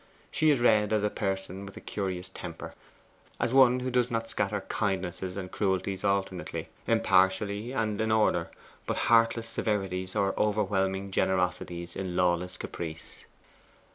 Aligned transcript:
She 0.31 0.49
is 0.49 0.59
read 0.59 0.91
as 0.93 1.03
a 1.03 1.11
person 1.11 1.63
with 1.63 1.77
a 1.77 1.79
curious 1.79 2.27
temper; 2.27 2.73
as 3.39 3.53
one 3.53 3.81
who 3.81 3.91
does 3.91 4.09
not 4.09 4.27
scatter 4.27 4.61
kindnesses 4.61 5.37
and 5.37 5.51
cruelties 5.51 6.03
alternately, 6.03 6.69
impartially, 6.87 7.71
and 7.71 8.01
in 8.01 8.11
order, 8.11 8.49
but 8.87 8.97
heartless 9.11 9.47
severities 9.47 10.15
or 10.15 10.33
overwhelming 10.39 11.11
generosities 11.11 11.95
in 11.95 12.15
lawless 12.15 12.57
caprice. 12.57 13.25